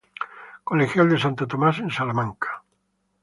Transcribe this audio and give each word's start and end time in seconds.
Colegial 0.69 1.07
de 1.11 1.17
Santo 1.23 1.43
Tomás, 1.51 1.75
en 1.85 1.89
Salamanca. 1.97 2.51